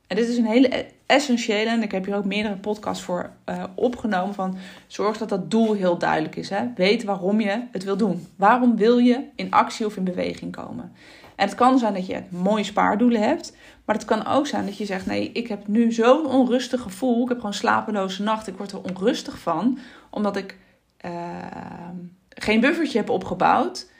En 0.07 0.15
dit 0.15 0.27
is 0.27 0.37
een 0.37 0.45
hele 0.45 0.85
essentiële, 1.05 1.69
en 1.69 1.83
ik 1.83 1.91
heb 1.91 2.05
hier 2.05 2.15
ook 2.15 2.25
meerdere 2.25 2.55
podcasts 2.55 3.03
voor 3.03 3.29
uh, 3.49 3.63
opgenomen, 3.75 4.33
van 4.33 4.57
zorg 4.87 5.17
dat 5.17 5.29
dat 5.29 5.51
doel 5.51 5.73
heel 5.73 5.97
duidelijk 5.97 6.35
is. 6.35 6.49
Hè? 6.49 6.65
Weet 6.75 7.03
waarom 7.03 7.41
je 7.41 7.63
het 7.71 7.83
wil 7.83 7.97
doen. 7.97 8.27
Waarom 8.35 8.75
wil 8.75 8.97
je 8.97 9.23
in 9.35 9.51
actie 9.51 9.85
of 9.85 9.97
in 9.97 10.03
beweging 10.03 10.51
komen? 10.51 10.91
En 11.35 11.45
het 11.45 11.55
kan 11.55 11.79
zijn 11.79 11.93
dat 11.93 12.05
je 12.05 12.21
mooie 12.29 12.63
spaardoelen 12.63 13.21
hebt, 13.21 13.55
maar 13.85 13.95
het 13.95 14.05
kan 14.05 14.25
ook 14.25 14.47
zijn 14.47 14.65
dat 14.65 14.77
je 14.77 14.85
zegt: 14.85 15.05
nee, 15.05 15.31
ik 15.31 15.47
heb 15.47 15.67
nu 15.67 15.91
zo'n 15.91 16.25
onrustig 16.25 16.81
gevoel, 16.81 17.23
ik 17.23 17.29
heb 17.29 17.37
gewoon 17.37 17.53
slapeloze 17.53 18.23
nacht, 18.23 18.47
ik 18.47 18.57
word 18.57 18.71
er 18.71 18.83
onrustig 18.83 19.39
van, 19.39 19.77
omdat 20.09 20.35
ik 20.35 20.57
uh, 21.05 21.11
geen 22.29 22.59
buffertje 22.59 22.97
heb 22.97 23.09
opgebouwd. 23.09 23.91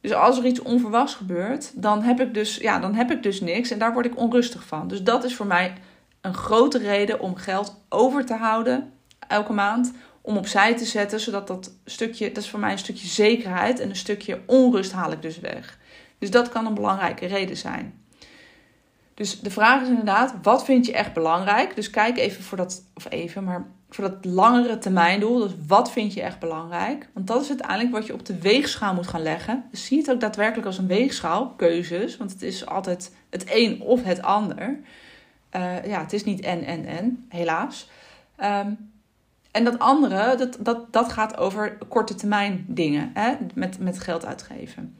Dus 0.00 0.12
als 0.12 0.38
er 0.38 0.46
iets 0.46 0.62
onverwachts 0.62 1.14
gebeurt, 1.14 1.72
dan 1.74 2.02
heb, 2.02 2.20
ik 2.20 2.34
dus, 2.34 2.56
ja, 2.56 2.78
dan 2.78 2.94
heb 2.94 3.10
ik 3.10 3.22
dus 3.22 3.40
niks 3.40 3.70
en 3.70 3.78
daar 3.78 3.92
word 3.92 4.06
ik 4.06 4.16
onrustig 4.16 4.64
van. 4.64 4.88
Dus 4.88 5.02
dat 5.02 5.24
is 5.24 5.34
voor 5.34 5.46
mij 5.46 5.72
een 6.20 6.34
grote 6.34 6.78
reden 6.78 7.20
om 7.20 7.36
geld 7.36 7.84
over 7.88 8.24
te 8.24 8.34
houden 8.34 8.92
elke 9.28 9.52
maand. 9.52 9.92
Om 10.20 10.36
opzij 10.36 10.76
te 10.76 10.84
zetten, 10.84 11.20
zodat 11.20 11.46
dat 11.46 11.72
stukje, 11.84 12.32
dat 12.32 12.42
is 12.42 12.50
voor 12.50 12.60
mij 12.60 12.72
een 12.72 12.78
stukje 12.78 13.06
zekerheid 13.06 13.80
en 13.80 13.88
een 13.88 13.96
stukje 13.96 14.40
onrust 14.46 14.92
haal 14.92 15.12
ik 15.12 15.22
dus 15.22 15.40
weg. 15.40 15.78
Dus 16.18 16.30
dat 16.30 16.48
kan 16.48 16.66
een 16.66 16.74
belangrijke 16.74 17.26
reden 17.26 17.56
zijn. 17.56 18.02
Dus 19.14 19.40
de 19.40 19.50
vraag 19.50 19.82
is 19.82 19.88
inderdaad, 19.88 20.34
wat 20.42 20.64
vind 20.64 20.86
je 20.86 20.92
echt 20.92 21.12
belangrijk? 21.12 21.74
Dus 21.74 21.90
kijk 21.90 22.18
even 22.18 22.42
voor 22.42 22.56
dat, 22.56 22.82
of 22.94 23.06
even, 23.10 23.44
maar 23.44 23.66
voor 23.90 24.04
dat 24.08 24.24
langere 24.24 24.78
termijndoel. 24.78 25.38
Dus 25.38 25.52
wat 25.66 25.92
vind 25.92 26.14
je 26.14 26.22
echt 26.22 26.38
belangrijk? 26.38 27.08
Want 27.12 27.26
dat 27.26 27.42
is 27.42 27.48
uiteindelijk 27.48 27.90
wat 27.90 28.06
je 28.06 28.12
op 28.12 28.26
de 28.26 28.38
weegschaal 28.38 28.94
moet 28.94 29.06
gaan 29.06 29.22
leggen. 29.22 29.64
Dus 29.70 29.84
zie 29.84 29.98
het 29.98 30.10
ook 30.10 30.20
daadwerkelijk 30.20 30.66
als 30.66 30.78
een 30.78 30.86
weegschaal, 30.86 31.48
keuzes. 31.56 32.16
Want 32.16 32.30
het 32.30 32.42
is 32.42 32.66
altijd 32.66 33.14
het 33.30 33.44
een 33.48 33.80
of 33.80 34.04
het 34.04 34.22
ander. 34.22 34.78
Uh, 35.56 35.84
ja, 35.84 36.00
het 36.00 36.12
is 36.12 36.24
niet 36.24 36.40
en, 36.40 36.64
en, 36.64 36.84
en, 36.84 37.26
helaas. 37.28 37.90
Um, 38.42 38.90
en 39.50 39.64
dat 39.64 39.78
andere, 39.78 40.36
dat, 40.36 40.58
dat, 40.60 40.92
dat 40.92 41.12
gaat 41.12 41.36
over 41.36 41.78
korte 41.88 42.14
termijn 42.14 42.64
dingen. 42.68 43.10
Hè? 43.14 43.34
Met, 43.54 43.78
met 43.78 43.98
geld 43.98 44.26
uitgeven. 44.26 44.96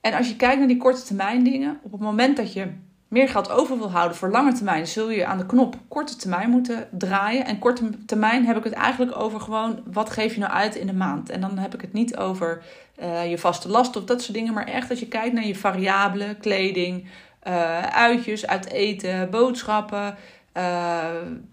En 0.00 0.14
als 0.14 0.28
je 0.28 0.36
kijkt 0.36 0.58
naar 0.58 0.68
die 0.68 0.76
korte 0.76 1.02
termijn 1.02 1.44
dingen, 1.44 1.80
op 1.82 1.92
het 1.92 2.00
moment 2.00 2.36
dat 2.36 2.52
je 2.52 2.68
meer 3.14 3.28
geld 3.28 3.50
over 3.50 3.78
wil 3.78 3.90
houden 3.90 4.16
voor 4.16 4.30
lange 4.30 4.52
termijn, 4.52 4.86
zul 4.86 5.10
je 5.10 5.26
aan 5.26 5.38
de 5.38 5.46
knop 5.46 5.76
korte 5.88 6.16
termijn 6.16 6.50
moeten 6.50 6.88
draaien. 6.90 7.46
En 7.46 7.58
korte 7.58 8.04
termijn 8.06 8.46
heb 8.46 8.56
ik 8.56 8.64
het 8.64 8.72
eigenlijk 8.72 9.16
over 9.18 9.40
gewoon 9.40 9.82
wat 9.92 10.10
geef 10.10 10.34
je 10.34 10.40
nou 10.40 10.52
uit 10.52 10.74
in 10.74 10.86
de 10.86 10.92
maand. 10.92 11.30
En 11.30 11.40
dan 11.40 11.58
heb 11.58 11.74
ik 11.74 11.80
het 11.80 11.92
niet 11.92 12.16
over 12.16 12.62
uh, 13.02 13.30
je 13.30 13.38
vaste 13.38 13.68
last 13.68 13.96
of 13.96 14.04
dat 14.04 14.22
soort 14.22 14.36
dingen, 14.36 14.54
maar 14.54 14.66
echt 14.66 14.90
als 14.90 14.98
je 14.98 15.08
kijkt 15.08 15.34
naar 15.34 15.46
je 15.46 15.54
variabelen, 15.56 16.38
kleding, 16.38 17.08
uh, 17.46 17.80
uitjes, 17.82 18.46
uit 18.46 18.70
eten, 18.70 19.30
boodschappen, 19.30 20.16
uh, 20.56 21.04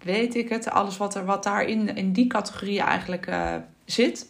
weet 0.04 0.36
ik 0.36 0.50
het, 0.50 0.70
alles 0.70 0.98
wat, 0.98 1.16
er, 1.16 1.26
wat 1.26 1.44
daar 1.44 1.64
in, 1.64 1.96
in 1.96 2.12
die 2.12 2.28
categorie 2.28 2.82
eigenlijk 2.82 3.30
zit. 3.86 4.30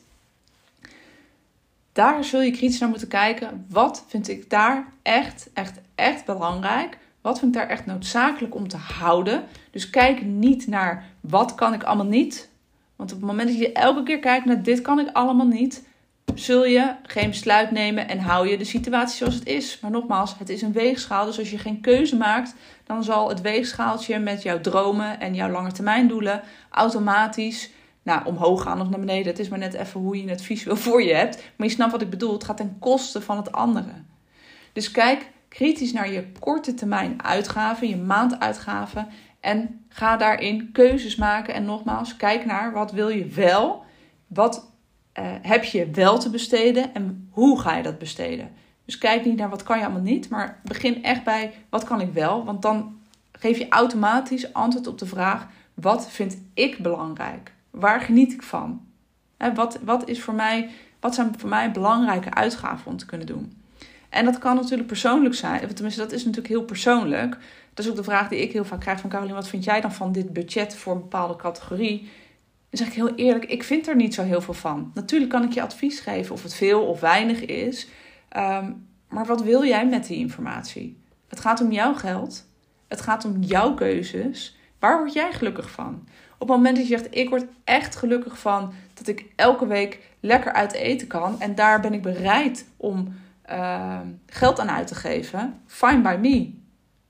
Daar 1.94 2.24
zul 2.24 2.42
je 2.42 2.52
kritisch 2.52 2.80
naar 2.80 2.90
moeten 2.90 3.08
kijken. 3.08 3.66
Wat 3.70 4.06
vind 4.08 4.30
ik 4.30 4.50
daar 4.50 4.86
echt, 5.02 5.50
echt, 5.54 5.80
echt 5.96 6.26
belangrijk? 6.26 6.98
Wat 7.22 7.40
vind 7.40 7.56
ik 7.56 7.62
daar 7.62 7.70
echt 7.70 7.86
noodzakelijk 7.86 8.56
om 8.56 8.68
te 8.68 8.78
houden? 8.78 9.44
Dus 9.72 9.90
kijk 9.90 10.22
niet 10.26 10.68
naar 10.68 11.06
wat 11.20 11.56
kan 11.56 11.74
ik 11.74 11.84
allemaal 11.84 12.06
niet. 12.06 12.50
Want 12.96 13.12
op 13.12 13.18
het 13.20 13.28
moment 13.28 13.50
dat 13.50 13.58
je 13.58 13.72
elke 13.72 14.04
keer 14.04 14.20
kijkt 14.20 14.46
naar 14.46 14.64
dit 14.64 14.82
kan 14.82 15.00
ik 15.00 15.10
allemaal 15.14 15.48
niet, 15.48 15.88
zul 16.36 16.66
je 16.66 16.96
geen 17.04 17.30
besluit 17.30 17.72
nemen 17.72 18.08
en 18.08 18.20
hou 18.20 18.48
je 18.48 18.58
de 18.58 18.64
situatie 18.64 19.18
zoals 19.18 19.36
het 19.36 19.48
is. 19.48 19.80
Maar 19.80 19.92
nogmaals, 19.92 20.38
het 20.38 20.50
is 20.50 20.62
een 20.62 20.72
weegschaal. 20.72 21.26
Dus 21.26 21.40
als 21.40 21.52
je 21.52 21.58
geen 21.58 21.82
keuze 21.82 22.18
maakt, 22.18 22.56
dan 22.84 23.04
zal 23.04 23.30
het 23.30 23.42
weegschaaltje 23.42 24.20
met 24.20 24.42
jouw 24.42 24.62
dromen 24.62 25.20
en 25.20 25.34
jouw 25.34 25.50
langetermijndoelen 25.50 26.42
automatisch 26.70 27.70
nou, 28.04 28.26
omhoog 28.26 28.62
gaan 28.62 28.82
of 28.82 28.90
naar 28.90 29.00
beneden. 29.00 29.28
Het 29.28 29.40
is 29.40 29.50
maar 29.50 29.60
net 29.60 29.74
even 29.74 30.00
hoe 30.00 30.24
je 30.24 30.30
het 30.30 30.42
visueel 30.42 30.76
voor 30.86 31.04
je 31.04 31.14
hebt. 31.14 31.44
Maar 31.56 31.68
je 31.68 31.74
snapt 31.74 31.92
wat 31.92 32.02
ik 32.02 32.10
bedoel. 32.10 32.34
Het 32.34 32.44
gaat 32.44 32.58
ten 32.58 32.76
koste 32.80 33.22
van 33.22 33.38
het 33.38 33.52
andere. 33.52 33.94
Dus 34.74 34.92
kijk 34.92 35.30
kritisch 35.52 35.94
naar 35.94 36.12
je 36.12 36.32
korte 36.40 36.74
termijn 36.74 37.24
uitgaven, 37.24 37.88
je 37.88 37.98
maanduitgaven. 37.98 39.08
En 39.40 39.86
ga 39.90 40.18
daarin 40.18 40.72
keuzes 40.72 41.16
maken. 41.16 41.54
En 41.54 41.66
nogmaals, 41.66 42.16
kijk 42.16 42.46
naar 42.46 42.72
wat 42.72 42.92
wil 42.92 43.10
je 43.10 43.26
wel. 43.26 43.84
Wat 44.28 44.72
uh, 45.20 45.26
heb 45.42 45.64
je 45.64 45.90
wel 45.90 46.20
te 46.20 46.30
besteden 46.30 46.94
en 46.94 47.28
hoe 47.32 47.60
ga 47.60 47.76
je 47.76 47.84
dat 47.84 47.98
besteden? 47.98 48.52
Dus 48.86 48.98
kijk 48.98 49.26
niet 49.26 49.38
naar 49.38 49.50
wat 49.50 49.64
kan 49.64 49.78
je 49.78 49.84
allemaal 49.84 50.02
niet, 50.02 50.30
maar 50.30 50.60
begin 50.64 51.04
echt 51.04 51.24
bij 51.24 51.54
wat 51.70 51.84
kan 51.84 52.02
ik 52.02 52.14
wel. 52.14 52.46
Want 52.46 52.62
dan 52.62 53.00
geef 53.32 53.58
je 53.58 53.70
automatisch 53.70 54.54
antwoord 54.54 54.88
op 54.88 54.98
de 54.98 55.06
vraag: 55.06 55.48
wat 55.74 56.12
vind 56.12 56.38
ik 56.54 56.78
belangrijk? 56.78 57.54
Waar 57.70 58.02
geniet 58.02 58.34
ik 58.34 58.44
van? 58.44 58.82
wat, 59.54 59.80
wat, 59.84 60.10
is 60.10 60.22
voor 60.22 60.34
mij, 60.34 60.70
wat 61.00 61.16
zijn 61.16 61.34
voor 61.38 61.50
mij 61.50 61.72
belangrijke 61.72 62.34
uitgaven 62.34 62.92
om 62.92 62.98
te 62.98 63.06
kunnen 63.06 63.28
doen? 63.28 63.62
En 64.12 64.26
dat 64.26 64.38
kan 64.38 64.56
natuurlijk 64.56 64.88
persoonlijk 64.88 65.36
zijn. 65.36 65.74
Tenminste, 65.74 66.02
dat 66.02 66.12
is 66.12 66.26
natuurlijk 66.26 66.54
heel 66.54 66.64
persoonlijk. 66.64 67.38
Dat 67.74 67.86
is 67.86 67.92
ook 67.92 67.98
de 67.98 68.04
vraag 68.04 68.30
die 68.30 68.42
ik 68.42 68.52
heel 68.52 68.66
vaak 68.66 68.80
krijg 68.80 69.00
van 69.00 69.10
Caroline. 69.10 69.36
Wat 69.36 69.48
vind 69.48 69.64
jij 69.64 69.82
dan 69.82 69.94
van 69.94 70.12
dit 70.12 70.34
budget 70.34 70.76
voor 70.76 70.94
een 70.94 71.02
bepaalde 71.02 71.36
categorie? 71.36 72.00
Dan 72.70 72.80
zeg 72.80 72.88
ik 72.88 72.94
heel 72.94 73.16
eerlijk, 73.16 73.46
ik 73.46 73.64
vind 73.64 73.88
er 73.88 73.96
niet 73.96 74.14
zo 74.14 74.24
heel 74.24 74.42
veel 74.42 74.54
van. 74.54 74.92
Natuurlijk 74.94 75.32
kan 75.32 75.44
ik 75.44 75.52
je 75.52 75.62
advies 75.62 76.00
geven 76.00 76.34
of 76.34 76.44
het 76.44 76.54
veel 76.54 76.86
of 76.86 77.00
weinig 77.00 77.46
is. 77.46 77.88
Ehm, 78.30 78.72
maar 79.10 79.26
wat 79.26 79.44
wil 79.44 79.66
jij 79.66 79.88
met 79.88 80.08
die 80.08 80.18
informatie? 80.18 80.98
Het 81.28 81.40
gaat 81.40 81.62
om 81.62 81.72
jouw 81.72 81.94
geld. 81.94 82.46
Het 82.88 83.02
gaat 83.02 83.26
om 83.26 83.42
jouw 83.42 83.74
keuzes. 83.74 84.58
Waar 84.80 84.98
word 84.98 85.14
jij 85.14 85.34
gelukkig 85.34 85.72
van? 85.72 86.08
Op 86.34 86.48
het 86.48 86.58
moment 86.58 86.76
dat 86.76 86.88
je 86.88 86.98
zegt, 86.98 87.16
ik 87.16 87.30
word 87.30 87.46
echt 87.64 87.96
gelukkig 87.96 88.40
van 88.40 88.74
dat 88.94 89.08
ik 89.08 89.26
elke 89.36 89.68
week 89.68 90.00
lekker 90.20 90.54
uit 90.54 90.74
eten 90.74 91.08
kan. 91.08 91.40
En 91.40 91.56
daar 91.56 91.82
ben 91.82 91.94
ik 91.94 92.02
bereid 92.02 92.66
om 92.78 93.14
ehm, 93.52 94.08
geld 94.26 94.60
aan 94.60 94.72
uit 94.72 94.88
te 94.88 94.96
geven. 94.96 95.62
Fine 95.66 96.02
by 96.02 96.18
me. 96.20 96.60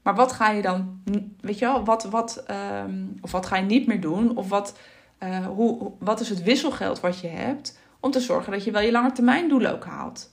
Maar 0.01 0.15
wat 0.15 0.31
ga 0.31 0.49
je 0.49 0.61
dan, 0.61 1.01
weet 1.39 1.59
je 1.59 1.65
wel, 1.65 1.85
wat, 1.85 2.03
wat, 2.03 2.43
ehm, 2.47 3.05
of 3.21 3.31
wat 3.31 3.45
ga 3.45 3.57
je 3.57 3.65
niet 3.65 3.87
meer 3.87 4.01
doen? 4.01 4.37
Of 4.37 4.49
wat, 4.49 4.77
uh, 5.23 5.45
hoe, 5.45 5.91
wat 5.99 6.19
is 6.19 6.29
het 6.29 6.43
wisselgeld 6.43 6.99
wat 6.99 7.19
je 7.19 7.27
hebt 7.27 7.79
om 7.99 8.11
te 8.11 8.19
zorgen 8.19 8.51
dat 8.51 8.63
je 8.63 8.71
wel 8.71 8.81
je 8.81 8.91
langetermijndoelen 8.91 9.73
ook 9.73 9.85
haalt? 9.85 10.29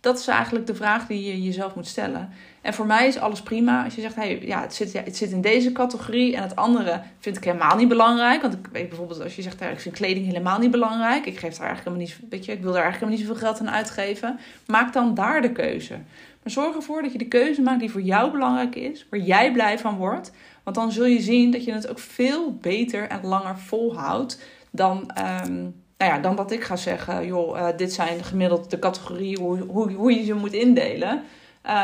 Dat 0.00 0.18
is 0.18 0.26
eigenlijk 0.26 0.66
de 0.66 0.74
vraag 0.74 1.06
die 1.06 1.24
je 1.24 1.42
jezelf 1.42 1.74
moet 1.74 1.86
stellen. 1.86 2.30
En 2.60 2.74
voor 2.74 2.86
mij 2.86 3.06
is 3.06 3.18
alles 3.18 3.42
prima. 3.42 3.84
Als 3.84 3.94
je 3.94 4.00
zegt, 4.00 4.14
hey, 4.14 4.40
ja, 4.42 4.60
het, 4.60 4.74
zit, 4.74 4.92
ja, 4.92 5.02
het 5.02 5.16
zit 5.16 5.30
in 5.30 5.40
deze 5.40 5.72
categorie 5.72 6.36
en 6.36 6.42
het 6.42 6.56
andere 6.56 7.02
vind 7.18 7.36
ik 7.36 7.44
helemaal 7.44 7.76
niet 7.76 7.88
belangrijk. 7.88 8.42
Want 8.42 8.54
ik 8.54 8.68
weet 8.72 8.88
bijvoorbeeld, 8.88 9.22
als 9.22 9.36
je 9.36 9.42
zegt, 9.42 9.60
ik 9.60 9.80
vind 9.80 9.94
kleding 9.94 10.26
helemaal 10.26 10.58
niet 10.58 10.70
belangrijk. 10.70 11.26
Ik 11.26 11.38
geef 11.38 11.56
daar 11.56 11.66
eigenlijk 11.66 11.98
helemaal 11.98 12.18
niet, 12.20 12.30
weet 12.30 12.44
je, 12.44 12.52
ik 12.52 12.62
wil 12.62 12.72
daar 12.72 12.82
eigenlijk 12.82 13.12
helemaal 13.12 13.18
niet 13.18 13.26
zoveel 13.26 13.58
geld 13.58 13.68
aan 13.68 13.74
uitgeven. 13.74 14.38
Maak 14.66 14.92
dan 14.92 15.14
daar 15.14 15.42
de 15.42 15.52
keuze. 15.52 15.94
Maar 16.42 16.52
zorg 16.52 16.76
ervoor 16.76 17.02
dat 17.02 17.12
je 17.12 17.18
de 17.18 17.28
keuze 17.28 17.62
maakt 17.62 17.80
die 17.80 17.90
voor 17.90 18.02
jou 18.02 18.30
belangrijk 18.30 18.74
is, 18.74 19.06
waar 19.10 19.20
jij 19.20 19.52
blij 19.52 19.78
van 19.78 19.96
wordt. 19.96 20.32
Want 20.62 20.76
dan 20.76 20.92
zul 20.92 21.04
je 21.04 21.20
zien 21.20 21.50
dat 21.50 21.64
je 21.64 21.72
het 21.72 21.88
ook 21.88 21.98
veel 21.98 22.54
beter 22.60 23.08
en 23.08 23.26
langer 23.26 23.58
volhoudt 23.58 24.40
dan, 24.70 25.10
um, 25.44 25.84
nou 25.98 26.12
ja, 26.12 26.18
dan 26.18 26.36
dat 26.36 26.50
ik 26.50 26.64
ga 26.64 26.76
zeggen: 26.76 27.26
joh, 27.26 27.58
uh, 27.58 27.68
dit 27.76 27.92
zijn 27.92 28.24
gemiddeld 28.24 28.70
de 28.70 28.78
categorieën 28.78 29.38
hoe, 29.38 29.58
hoe, 29.58 29.92
hoe 29.92 30.12
je 30.12 30.24
ze 30.24 30.34
moet 30.34 30.52
indelen. 30.52 31.22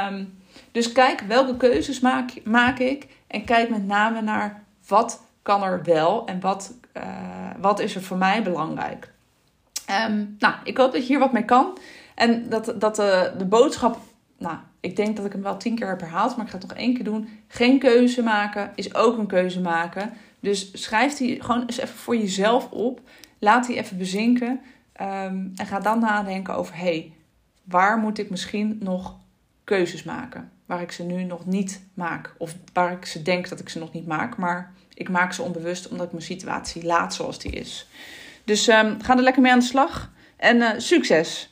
Um, 0.09 0.41
dus 0.73 0.93
kijk 0.93 1.21
welke 1.21 1.57
keuzes 1.57 2.01
maak, 2.01 2.31
maak 2.45 2.79
ik 2.79 3.07
en 3.27 3.45
kijk 3.45 3.71
met 3.71 3.87
name 3.87 4.23
naar 4.23 4.63
wat 4.87 5.23
kan 5.43 5.63
er 5.63 5.83
wel 5.83 6.27
en 6.27 6.41
wat, 6.41 6.75
uh, 6.97 7.03
wat 7.61 7.81
is 7.81 7.95
er 7.95 8.03
voor 8.03 8.17
mij 8.17 8.43
belangrijk. 8.43 9.13
Um, 10.09 10.37
nou, 10.39 10.55
ik 10.65 10.77
hoop 10.77 10.93
dat 10.93 11.01
je 11.01 11.09
hier 11.09 11.19
wat 11.19 11.33
mee 11.33 11.45
kan. 11.45 11.79
En 12.15 12.49
dat, 12.49 12.75
dat 12.77 12.97
de 12.97 13.47
boodschap 13.49 13.99
nou, 14.43 14.57
ik 14.81 14.97
denk 14.97 15.17
dat 15.17 15.25
ik 15.25 15.33
hem 15.33 15.43
wel 15.43 15.57
tien 15.57 15.75
keer 15.75 15.89
heb 15.89 16.01
herhaald, 16.01 16.37
maar 16.37 16.45
ik 16.45 16.53
ga 16.53 16.59
het 16.59 16.69
nog 16.69 16.77
één 16.77 16.95
keer 16.95 17.05
doen. 17.05 17.29
Geen 17.49 17.79
keuze 17.79 18.23
maken 18.23 18.73
is 18.75 18.95
ook 18.95 19.19
een 19.19 19.27
keuze 19.27 19.61
maken. 19.61 20.13
Dus 20.41 20.71
schrijf 20.73 21.17
die 21.17 21.43
gewoon 21.43 21.61
eens 21.61 21.79
even 21.79 21.97
voor 21.97 22.17
jezelf 22.17 22.71
op. 22.71 23.01
Laat 23.45 23.67
die 23.67 23.77
even 23.77 23.99
bezinken. 23.99 24.61
Um, 25.01 25.53
en 25.57 25.67
ga 25.67 25.81
dan 25.81 25.99
nadenken 25.99 26.55
over: 26.55 26.75
hé, 26.75 26.81
hey, 26.81 27.13
waar 27.65 27.99
moet 27.99 28.19
ik 28.19 28.31
misschien 28.31 28.79
nog 28.81 29.17
keuzes 29.65 30.03
maken? 30.03 30.51
Waar 30.67 30.83
ik 30.83 30.93
ze 30.93 31.03
nu 31.03 31.23
nog 31.23 31.47
niet 31.47 31.83
maak. 31.95 32.35
Of 32.39 32.55
waar 32.73 32.93
ik 32.93 33.05
ze 33.05 33.23
denk 33.23 33.49
dat 33.49 33.61
ik 33.61 33.69
ze 33.69 33.79
nog 33.79 33.93
niet 33.93 34.07
maak. 34.07 34.37
Maar 34.37 34.73
ik 34.95 35.09
maak 35.09 35.33
ze 35.33 35.43
onbewust 35.43 35.89
omdat 35.89 36.07
ik 36.07 36.13
mijn 36.13 36.25
situatie 36.25 36.85
laat 36.85 37.15
zoals 37.15 37.39
die 37.39 37.53
is. 37.53 37.89
Dus 38.45 38.69
um, 38.69 39.03
ga 39.03 39.17
er 39.17 39.23
lekker 39.23 39.43
mee 39.43 39.53
aan 39.53 39.59
de 39.59 39.65
slag. 39.65 40.13
En 40.37 40.57
uh, 40.57 40.71
succes! 40.77 41.52